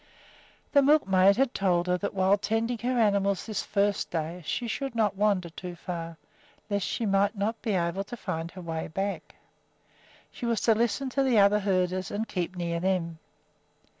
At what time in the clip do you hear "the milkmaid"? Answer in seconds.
0.71-1.37